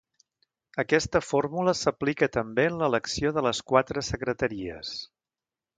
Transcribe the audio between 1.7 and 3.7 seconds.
s’aplica també en l’elecció de les